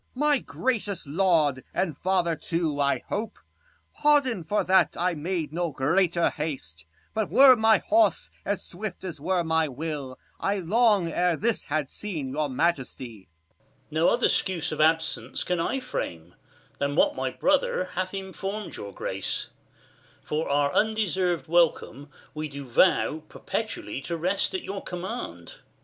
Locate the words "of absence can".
14.71-15.59